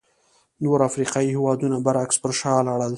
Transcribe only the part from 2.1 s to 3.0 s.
پر شا لاړل.